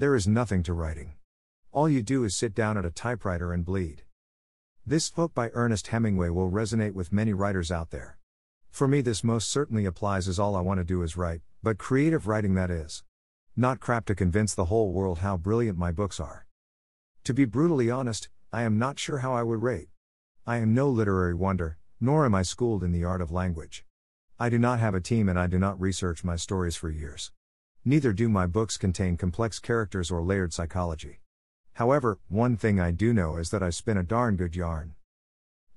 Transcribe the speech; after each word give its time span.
There 0.00 0.14
is 0.14 0.28
nothing 0.28 0.62
to 0.62 0.72
writing. 0.72 1.14
All 1.72 1.88
you 1.88 2.04
do 2.04 2.22
is 2.22 2.36
sit 2.36 2.54
down 2.54 2.78
at 2.78 2.84
a 2.84 2.90
typewriter 2.92 3.52
and 3.52 3.64
bleed. 3.64 4.04
This 4.86 5.10
book 5.10 5.34
by 5.34 5.50
Ernest 5.54 5.88
Hemingway 5.88 6.28
will 6.28 6.52
resonate 6.52 6.92
with 6.92 7.12
many 7.12 7.32
writers 7.32 7.72
out 7.72 7.90
there. 7.90 8.16
For 8.70 8.86
me, 8.86 9.00
this 9.00 9.24
most 9.24 9.50
certainly 9.50 9.86
applies 9.86 10.28
as 10.28 10.38
all 10.38 10.54
I 10.54 10.60
want 10.60 10.78
to 10.78 10.84
do 10.84 11.02
is 11.02 11.16
write, 11.16 11.40
but 11.64 11.78
creative 11.78 12.28
writing 12.28 12.54
that 12.54 12.70
is. 12.70 13.02
Not 13.56 13.80
crap 13.80 14.04
to 14.04 14.14
convince 14.14 14.54
the 14.54 14.66
whole 14.66 14.92
world 14.92 15.18
how 15.18 15.36
brilliant 15.36 15.76
my 15.76 15.90
books 15.90 16.20
are. 16.20 16.46
To 17.24 17.34
be 17.34 17.44
brutally 17.44 17.90
honest, 17.90 18.28
I 18.52 18.62
am 18.62 18.78
not 18.78 19.00
sure 19.00 19.18
how 19.18 19.32
I 19.32 19.42
would 19.42 19.64
rate. 19.64 19.88
I 20.46 20.58
am 20.58 20.74
no 20.74 20.88
literary 20.88 21.34
wonder, 21.34 21.76
nor 22.00 22.24
am 22.24 22.36
I 22.36 22.42
schooled 22.42 22.84
in 22.84 22.92
the 22.92 23.02
art 23.02 23.20
of 23.20 23.32
language. 23.32 23.84
I 24.38 24.48
do 24.48 24.60
not 24.60 24.78
have 24.78 24.94
a 24.94 25.00
team 25.00 25.28
and 25.28 25.36
I 25.36 25.48
do 25.48 25.58
not 25.58 25.80
research 25.80 26.22
my 26.22 26.36
stories 26.36 26.76
for 26.76 26.88
years. 26.88 27.32
Neither 27.88 28.12
do 28.12 28.28
my 28.28 28.46
books 28.46 28.76
contain 28.76 29.16
complex 29.16 29.58
characters 29.58 30.10
or 30.10 30.22
layered 30.22 30.52
psychology. 30.52 31.20
However, 31.72 32.18
one 32.28 32.54
thing 32.54 32.78
I 32.78 32.90
do 32.90 33.14
know 33.14 33.38
is 33.38 33.48
that 33.48 33.62
I 33.62 33.70
spin 33.70 33.96
a 33.96 34.02
darn 34.02 34.36
good 34.36 34.54
yarn. 34.54 34.94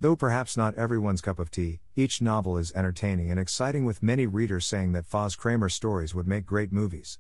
Though 0.01 0.17
perhaps 0.17 0.57
not 0.57 0.75
everyone's 0.75 1.21
cup 1.21 1.39
of 1.39 1.49
tea, 1.49 1.79
each 1.95 2.21
novel 2.21 2.57
is 2.57 2.73
entertaining 2.73 3.31
and 3.31 3.39
exciting, 3.39 3.85
with 3.85 4.03
many 4.03 4.27
readers 4.27 4.65
saying 4.65 4.91
that 4.91 5.09
Foz 5.09 5.37
Kramer 5.37 5.69
stories 5.69 6.13
would 6.13 6.27
make 6.27 6.45
great 6.45 6.73
movies. 6.73 7.17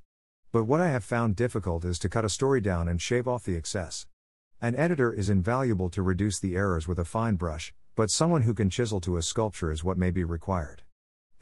But 0.51 0.65
what 0.65 0.81
I 0.81 0.89
have 0.89 1.05
found 1.05 1.37
difficult 1.37 1.85
is 1.85 1.97
to 1.99 2.09
cut 2.09 2.25
a 2.25 2.29
story 2.29 2.59
down 2.59 2.89
and 2.89 3.01
shave 3.01 3.29
off 3.29 3.45
the 3.45 3.55
excess. 3.55 4.07
An 4.61 4.75
editor 4.75 5.13
is 5.13 5.29
invaluable 5.29 5.89
to 5.89 6.01
reduce 6.01 6.37
the 6.37 6.57
errors 6.57 6.89
with 6.89 6.99
a 6.99 7.05
fine 7.05 7.35
brush, 7.35 7.73
but 7.95 8.11
someone 8.11 8.41
who 8.41 8.53
can 8.53 8.69
chisel 8.69 8.99
to 8.99 9.15
a 9.15 9.21
sculpture 9.21 9.71
is 9.71 9.85
what 9.85 9.97
may 9.97 10.11
be 10.11 10.25
required. 10.25 10.83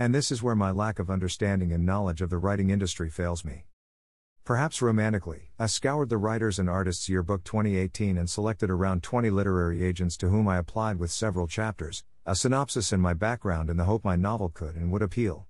And 0.02 0.16
this 0.16 0.31
is 0.31 0.41
where 0.41 0.55
my 0.55 0.71
lack 0.71 0.98
of 0.98 1.09
understanding 1.09 1.73
and 1.73 1.85
knowledge 1.85 2.21
of 2.21 2.30
the 2.30 2.38
writing 2.38 2.70
industry 2.70 3.09
fails 3.09 3.44
me. 3.44 3.66
Perhaps 4.45 4.81
romantically, 4.81 5.52
I 5.59 5.66
scoured 5.66 6.08
the 6.08 6.17
Writers 6.17 6.58
and 6.58 6.69
Artists 6.69 7.09
Yearbook 7.09 7.44
2018 7.44 8.17
and 8.17 8.30
selected 8.30 8.70
around 8.70 9.03
20 9.03 9.30
literary 9.30 9.83
agents 9.83 10.16
to 10.17 10.30
whom 10.30 10.47
I 10.47 10.58
applied 10.58 11.00
with 11.00 11.11
several 11.11 11.47
chapters, 11.47 12.05
a 12.25 12.33
synopsis 12.33 12.94
and 12.94 13.03
my 13.03 13.14
background 13.14 13.70
in 13.70 13.75
the 13.75 13.83
hope 13.83 14.05
my 14.05 14.16
novel 14.16 14.47
could 14.47 14.75
and 14.75 14.89
would 14.89 15.02
appeal. 15.02 15.47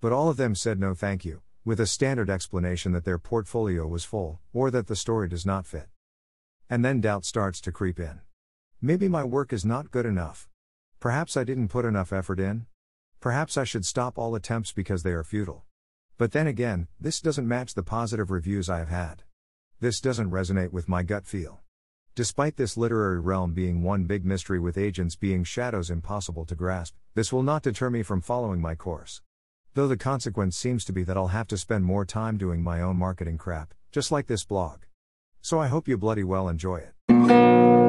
But 0.00 0.12
all 0.12 0.30
of 0.30 0.38
them 0.38 0.54
said 0.54 0.80
no 0.80 0.94
thank 0.94 1.26
you, 1.26 1.42
with 1.66 1.78
a 1.78 1.86
standard 1.86 2.30
explanation 2.30 2.92
that 2.92 3.04
their 3.04 3.18
portfolio 3.18 3.86
was 3.86 4.02
full, 4.02 4.40
or 4.54 4.70
that 4.70 4.86
the 4.86 4.96
story 4.96 5.28
does 5.28 5.44
not 5.44 5.66
fit. 5.66 5.88
And 6.70 6.82
then 6.82 7.02
doubt 7.02 7.26
starts 7.26 7.60
to 7.60 7.70
creep 7.70 8.00
in. 8.00 8.20
Maybe 8.80 9.08
my 9.08 9.24
work 9.24 9.52
is 9.52 9.66
not 9.66 9.90
good 9.90 10.06
enough. 10.06 10.48
Perhaps 11.00 11.36
I 11.36 11.44
didn't 11.44 11.68
put 11.68 11.84
enough 11.84 12.14
effort 12.14 12.40
in. 12.40 12.64
Perhaps 13.20 13.58
I 13.58 13.64
should 13.64 13.84
stop 13.84 14.16
all 14.16 14.34
attempts 14.34 14.72
because 14.72 15.02
they 15.02 15.12
are 15.12 15.22
futile. 15.22 15.64
But 16.16 16.32
then 16.32 16.46
again, 16.46 16.88
this 16.98 17.20
doesn't 17.20 17.46
match 17.46 17.74
the 17.74 17.82
positive 17.82 18.30
reviews 18.30 18.70
I 18.70 18.78
have 18.78 18.88
had. 18.88 19.24
This 19.78 20.00
doesn't 20.00 20.30
resonate 20.30 20.72
with 20.72 20.88
my 20.88 21.02
gut 21.02 21.26
feel. 21.26 21.60
Despite 22.14 22.56
this 22.56 22.78
literary 22.78 23.20
realm 23.20 23.52
being 23.52 23.82
one 23.82 24.04
big 24.04 24.24
mystery 24.24 24.58
with 24.58 24.78
agents 24.78 25.16
being 25.16 25.44
shadows 25.44 25.90
impossible 25.90 26.46
to 26.46 26.54
grasp, 26.54 26.94
this 27.14 27.30
will 27.30 27.42
not 27.42 27.62
deter 27.62 27.90
me 27.90 28.02
from 28.02 28.22
following 28.22 28.60
my 28.60 28.74
course. 28.74 29.20
Though 29.74 29.88
the 29.88 29.98
consequence 29.98 30.56
seems 30.56 30.84
to 30.86 30.92
be 30.92 31.02
that 31.04 31.16
I'll 31.18 31.28
have 31.28 31.46
to 31.48 31.58
spend 31.58 31.84
more 31.84 32.06
time 32.06 32.38
doing 32.38 32.62
my 32.62 32.80
own 32.80 32.96
marketing 32.96 33.36
crap, 33.36 33.74
just 33.92 34.10
like 34.10 34.28
this 34.28 34.44
blog. 34.44 34.80
So 35.42 35.60
I 35.60 35.68
hope 35.68 35.86
you 35.86 35.98
bloody 35.98 36.24
well 36.24 36.48
enjoy 36.48 36.78
it. 36.78 37.79